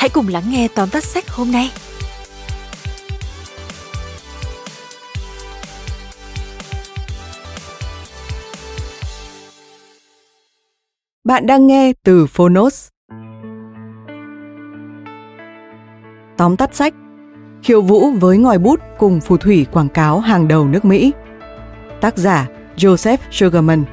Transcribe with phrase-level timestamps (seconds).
[0.00, 1.70] hãy cùng lắng nghe tóm tắt sách hôm nay.
[11.24, 12.88] Bạn đang nghe từ Phonos.
[16.36, 16.94] Tóm tắt sách
[17.62, 21.12] Khiêu vũ với ngòi bút cùng phù thủy quảng cáo hàng đầu nước Mỹ.
[22.00, 23.84] Tác giả Joseph Sugarman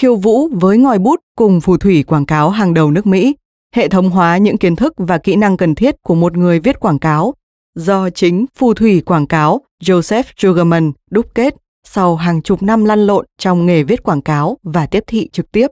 [0.00, 3.36] Khiêu vũ với ngòi bút cùng phù thủy quảng cáo hàng đầu nước Mỹ
[3.74, 6.80] hệ thống hóa những kiến thức và kỹ năng cần thiết của một người viết
[6.80, 7.34] quảng cáo
[7.74, 13.06] do chính phù thủy quảng cáo Joseph Sugarman đúc kết sau hàng chục năm lăn
[13.06, 15.66] lộn trong nghề viết quảng cáo và tiếp thị trực tiếp.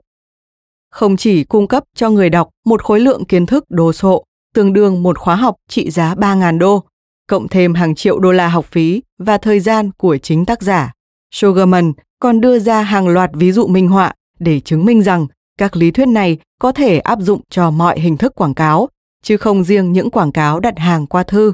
[0.91, 4.23] Không chỉ cung cấp cho người đọc một khối lượng kiến thức đồ sộ,
[4.55, 6.83] tương đương một khóa học trị giá 3.000 đô,
[7.27, 10.91] cộng thêm hàng triệu đô la học phí và thời gian của chính tác giả.
[11.31, 15.75] Sugarman còn đưa ra hàng loạt ví dụ minh họa để chứng minh rằng các
[15.75, 18.89] lý thuyết này có thể áp dụng cho mọi hình thức quảng cáo,
[19.23, 21.53] chứ không riêng những quảng cáo đặt hàng qua thư.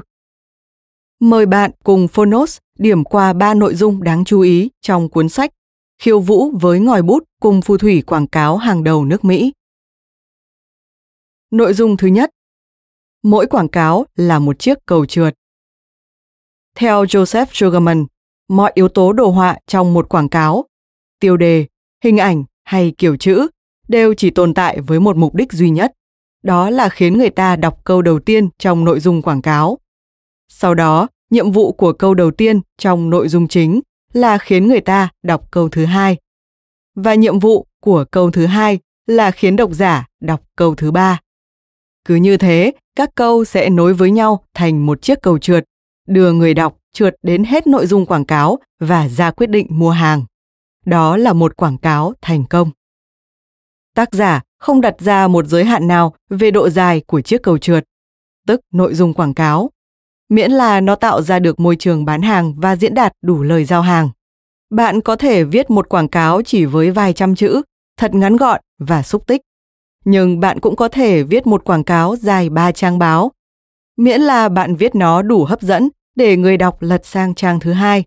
[1.20, 5.52] Mời bạn cùng Phonos điểm qua ba nội dung đáng chú ý trong cuốn sách
[5.98, 9.52] Khiêu vũ với ngòi bút cùng phù thủy quảng cáo hàng đầu nước Mỹ.
[11.50, 12.30] Nội dung thứ nhất
[13.22, 15.34] Mỗi quảng cáo là một chiếc cầu trượt.
[16.74, 18.06] Theo Joseph Sugarman,
[18.48, 20.64] mọi yếu tố đồ họa trong một quảng cáo,
[21.20, 21.66] tiêu đề,
[22.04, 23.46] hình ảnh hay kiểu chữ
[23.88, 25.92] đều chỉ tồn tại với một mục đích duy nhất,
[26.42, 29.78] đó là khiến người ta đọc câu đầu tiên trong nội dung quảng cáo.
[30.48, 33.80] Sau đó, nhiệm vụ của câu đầu tiên trong nội dung chính
[34.12, 36.16] là khiến người ta đọc câu thứ hai.
[36.94, 41.20] Và nhiệm vụ của câu thứ hai là khiến độc giả đọc câu thứ ba.
[42.04, 45.64] Cứ như thế, các câu sẽ nối với nhau thành một chiếc cầu trượt,
[46.08, 49.90] đưa người đọc trượt đến hết nội dung quảng cáo và ra quyết định mua
[49.90, 50.24] hàng.
[50.86, 52.70] Đó là một quảng cáo thành công
[53.96, 57.58] tác giả không đặt ra một giới hạn nào về độ dài của chiếc cầu
[57.58, 57.84] trượt,
[58.46, 59.70] tức nội dung quảng cáo,
[60.28, 63.64] miễn là nó tạo ra được môi trường bán hàng và diễn đạt đủ lời
[63.64, 64.10] giao hàng.
[64.70, 67.62] Bạn có thể viết một quảng cáo chỉ với vài trăm chữ,
[67.96, 69.40] thật ngắn gọn và xúc tích.
[70.04, 73.32] Nhưng bạn cũng có thể viết một quảng cáo dài ba trang báo,
[73.96, 77.72] miễn là bạn viết nó đủ hấp dẫn để người đọc lật sang trang thứ
[77.72, 78.04] hai.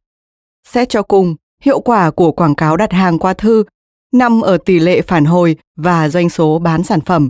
[0.67, 3.63] Xét cho cùng, hiệu quả của quảng cáo đặt hàng qua thư
[4.13, 7.29] nằm ở tỷ lệ phản hồi và doanh số bán sản phẩm.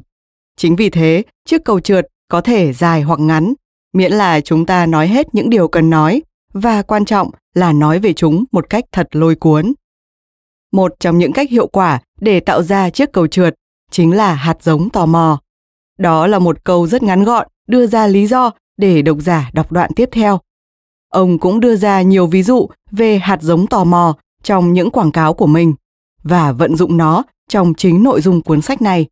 [0.58, 3.54] Chính vì thế, chiếc cầu trượt có thể dài hoặc ngắn,
[3.94, 6.22] miễn là chúng ta nói hết những điều cần nói
[6.54, 9.74] và quan trọng là nói về chúng một cách thật lôi cuốn.
[10.72, 13.56] Một trong những cách hiệu quả để tạo ra chiếc cầu trượt
[13.92, 15.42] chính là hạt giống tò mò.
[15.98, 19.72] Đó là một câu rất ngắn gọn đưa ra lý do để độc giả đọc
[19.72, 20.40] đoạn tiếp theo.
[21.10, 25.12] Ông cũng đưa ra nhiều ví dụ về hạt giống tò mò trong những quảng
[25.12, 25.74] cáo của mình
[26.24, 29.08] và vận dụng nó trong chính nội dung cuốn sách này,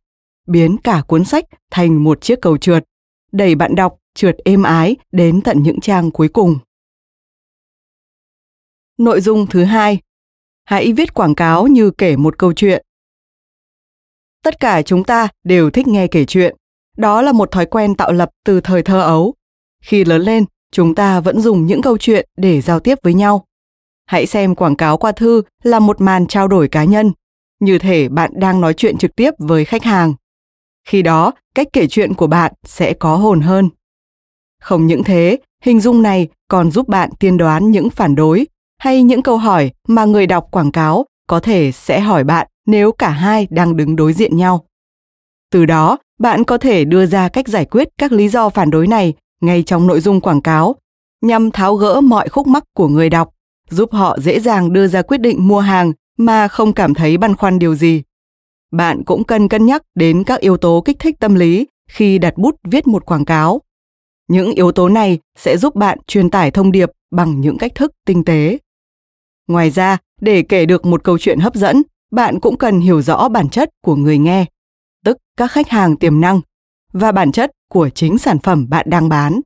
[0.46, 2.84] biến cả cuốn sách thành một chiếc cầu trượt,
[3.32, 6.58] đẩy bạn đọc trượt êm ái đến tận những trang cuối cùng.
[8.98, 10.00] Nội dung thứ hai,
[10.64, 12.84] hãy viết quảng cáo như kể một câu chuyện.
[14.42, 16.56] Tất cả chúng ta đều thích nghe kể chuyện.
[16.96, 19.34] Đó là một thói quen tạo lập từ thời thơ ấu.
[19.82, 23.44] Khi lớn lên, chúng ta vẫn dùng những câu chuyện để giao tiếp với nhau.
[24.08, 27.12] Hãy xem quảng cáo qua thư là một màn trao đổi cá nhân,
[27.60, 30.14] như thể bạn đang nói chuyện trực tiếp với khách hàng.
[30.88, 33.68] Khi đó, cách kể chuyện của bạn sẽ có hồn hơn.
[34.60, 38.46] Không những thế, hình dung này còn giúp bạn tiên đoán những phản đối
[38.78, 42.92] hay những câu hỏi mà người đọc quảng cáo có thể sẽ hỏi bạn nếu
[42.92, 44.64] cả hai đang đứng đối diện nhau.
[45.50, 48.86] Từ đó, bạn có thể đưa ra cách giải quyết các lý do phản đối
[48.86, 50.76] này ngay trong nội dung quảng cáo
[51.22, 53.34] nhằm tháo gỡ mọi khúc mắc của người đọc
[53.70, 57.36] giúp họ dễ dàng đưa ra quyết định mua hàng mà không cảm thấy băn
[57.36, 58.02] khoăn điều gì.
[58.70, 62.38] Bạn cũng cần cân nhắc đến các yếu tố kích thích tâm lý khi đặt
[62.38, 63.62] bút viết một quảng cáo.
[64.28, 67.92] Những yếu tố này sẽ giúp bạn truyền tải thông điệp bằng những cách thức
[68.06, 68.58] tinh tế.
[69.46, 73.28] Ngoài ra, để kể được một câu chuyện hấp dẫn, bạn cũng cần hiểu rõ
[73.28, 74.44] bản chất của người nghe,
[75.04, 76.40] tức các khách hàng tiềm năng
[76.92, 79.40] và bản chất của chính sản phẩm bạn đang bán.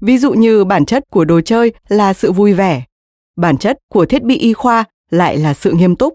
[0.00, 2.84] Ví dụ như bản chất của đồ chơi là sự vui vẻ,
[3.40, 6.14] bản chất của thiết bị y khoa lại là sự nghiêm túc,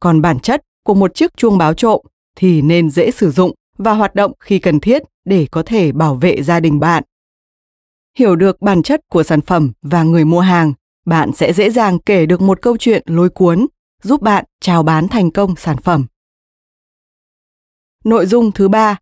[0.00, 2.00] còn bản chất của một chiếc chuông báo trộm
[2.36, 6.14] thì nên dễ sử dụng và hoạt động khi cần thiết để có thể bảo
[6.14, 7.02] vệ gia đình bạn.
[8.18, 10.72] Hiểu được bản chất của sản phẩm và người mua hàng,
[11.06, 13.66] bạn sẽ dễ dàng kể được một câu chuyện lôi cuốn,
[14.02, 16.06] giúp bạn chào bán thành công sản phẩm.
[18.04, 18.98] Nội dung thứ ba,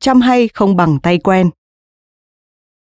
[0.00, 1.50] chăm hay không bằng tay quen.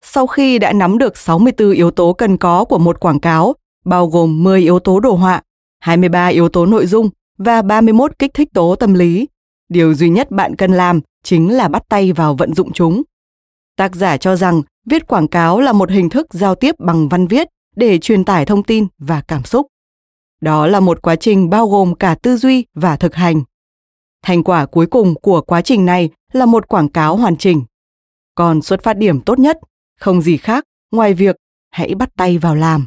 [0.03, 3.55] Sau khi đã nắm được 64 yếu tố cần có của một quảng cáo,
[3.85, 5.43] bao gồm 10 yếu tố đồ họa,
[5.81, 9.29] 23 yếu tố nội dung và 31 kích thích tố tâm lý,
[9.69, 13.03] điều duy nhất bạn cần làm chính là bắt tay vào vận dụng chúng.
[13.77, 17.27] Tác giả cho rằng viết quảng cáo là một hình thức giao tiếp bằng văn
[17.27, 19.67] viết để truyền tải thông tin và cảm xúc.
[20.41, 23.43] Đó là một quá trình bao gồm cả tư duy và thực hành.
[24.23, 27.65] Thành quả cuối cùng của quá trình này là một quảng cáo hoàn chỉnh.
[28.35, 29.59] Còn xuất phát điểm tốt nhất
[30.01, 31.37] không gì khác ngoài việc
[31.71, 32.87] hãy bắt tay vào làm.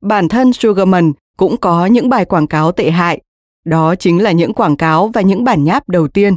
[0.00, 3.20] Bản thân Sugarman cũng có những bài quảng cáo tệ hại.
[3.64, 6.36] Đó chính là những quảng cáo và những bản nháp đầu tiên.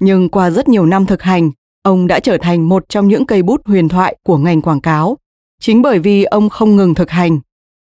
[0.00, 1.50] Nhưng qua rất nhiều năm thực hành,
[1.82, 5.18] ông đã trở thành một trong những cây bút huyền thoại của ngành quảng cáo.
[5.60, 7.40] Chính bởi vì ông không ngừng thực hành.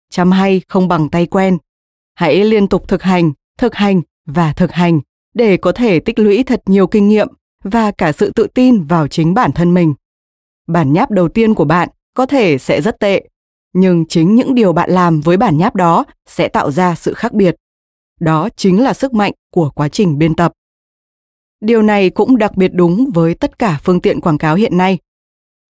[0.09, 1.57] Chăm hay không bằng tay quen.
[2.15, 4.99] Hãy liên tục thực hành, thực hành và thực hành
[5.33, 7.27] để có thể tích lũy thật nhiều kinh nghiệm
[7.63, 9.93] và cả sự tự tin vào chính bản thân mình.
[10.67, 13.27] Bản nháp đầu tiên của bạn có thể sẽ rất tệ,
[13.73, 17.33] nhưng chính những điều bạn làm với bản nháp đó sẽ tạo ra sự khác
[17.33, 17.55] biệt.
[18.19, 20.51] Đó chính là sức mạnh của quá trình biên tập.
[21.61, 24.97] Điều này cũng đặc biệt đúng với tất cả phương tiện quảng cáo hiện nay.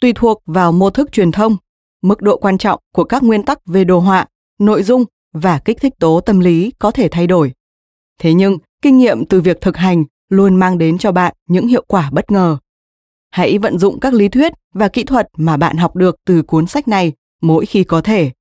[0.02, 1.58] Tùy thuộc vào mô thức truyền thông,
[2.02, 4.28] mức độ quan trọng của các nguyên tắc về đồ họa,
[4.60, 7.52] nội dung và kích thích tố tâm lý có thể thay đổi.
[8.20, 11.84] Thế nhưng, kinh nghiệm từ việc thực hành luôn mang đến cho bạn những hiệu
[11.88, 12.58] quả bất ngờ.
[13.32, 16.68] Hãy vận dụng các lý thuyết và kỹ thuật mà bạn học được từ cuốn
[16.68, 18.32] sách này mỗi khi có thể.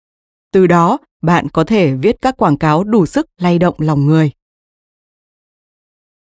[0.52, 4.30] Từ đó, bạn có thể viết các quảng cáo đủ sức lay động lòng người.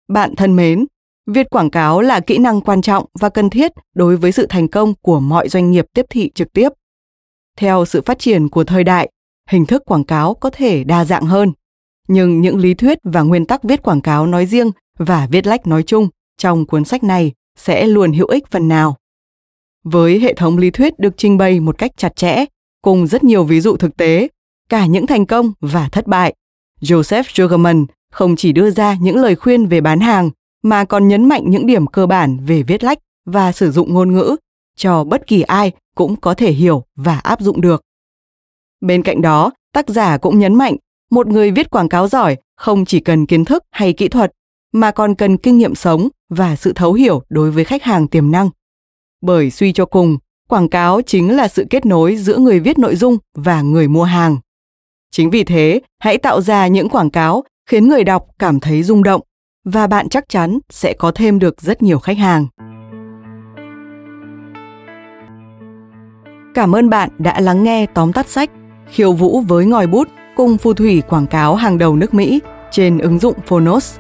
[0.09, 0.87] Bạn thân mến,
[1.27, 4.69] viết quảng cáo là kỹ năng quan trọng và cần thiết đối với sự thành
[4.69, 6.69] công của mọi doanh nghiệp tiếp thị trực tiếp.
[7.57, 9.11] Theo sự phát triển của thời đại,
[9.49, 11.53] hình thức quảng cáo có thể đa dạng hơn,
[12.09, 15.67] nhưng những lý thuyết và nguyên tắc viết quảng cáo nói riêng và viết lách
[15.67, 16.09] nói chung
[16.39, 18.97] trong cuốn sách này sẽ luôn hữu ích phần nào.
[19.85, 22.45] Với hệ thống lý thuyết được trình bày một cách chặt chẽ,
[22.83, 24.29] cùng rất nhiều ví dụ thực tế,
[24.69, 26.35] cả những thành công và thất bại,
[26.81, 30.31] Joseph Sugarman không chỉ đưa ra những lời khuyên về bán hàng
[30.63, 34.13] mà còn nhấn mạnh những điểm cơ bản về viết lách và sử dụng ngôn
[34.13, 34.37] ngữ
[34.77, 37.83] cho bất kỳ ai cũng có thể hiểu và áp dụng được.
[38.81, 40.77] Bên cạnh đó, tác giả cũng nhấn mạnh
[41.11, 44.33] một người viết quảng cáo giỏi không chỉ cần kiến thức hay kỹ thuật
[44.73, 48.31] mà còn cần kinh nghiệm sống và sự thấu hiểu đối với khách hàng tiềm
[48.31, 48.51] năng.
[49.23, 52.97] Bởi suy cho cùng, quảng cáo chính là sự kết nối giữa người viết nội
[52.97, 54.37] dung và người mua hàng.
[55.11, 59.03] Chính vì thế, hãy tạo ra những quảng cáo khiến người đọc cảm thấy rung
[59.03, 59.21] động
[59.65, 62.47] và bạn chắc chắn sẽ có thêm được rất nhiều khách hàng.
[66.55, 68.51] Cảm ơn bạn đã lắng nghe tóm tắt sách
[68.87, 72.99] Khiêu vũ với ngòi bút cùng phù thủy quảng cáo hàng đầu nước Mỹ trên
[72.99, 73.99] ứng dụng Phonos.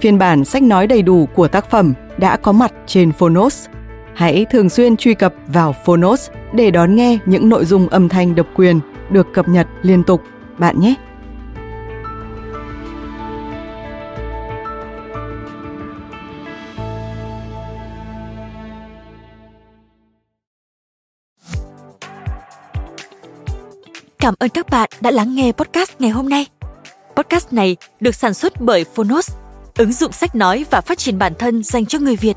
[0.00, 3.66] Phiên bản sách nói đầy đủ của tác phẩm đã có mặt trên Phonos.
[4.14, 8.34] Hãy thường xuyên truy cập vào Phonos để đón nghe những nội dung âm thanh
[8.34, 8.80] độc quyền
[9.10, 10.22] được cập nhật liên tục
[10.58, 10.94] bạn nhé.
[24.18, 26.46] Cảm ơn các bạn đã lắng nghe podcast ngày hôm nay.
[27.16, 29.30] Podcast này được sản xuất bởi Phonos,
[29.76, 32.36] ứng dụng sách nói và phát triển bản thân dành cho người Việt.